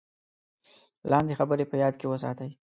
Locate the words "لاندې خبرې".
1.11-1.65